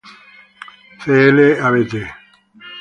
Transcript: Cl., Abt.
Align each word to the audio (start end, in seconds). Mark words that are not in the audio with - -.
Cl., 1.01 1.37
Abt. 1.65 1.93